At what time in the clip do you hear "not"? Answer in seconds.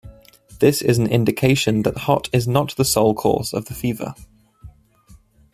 2.47-2.75